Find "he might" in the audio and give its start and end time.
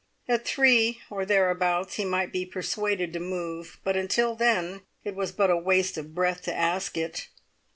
1.97-2.31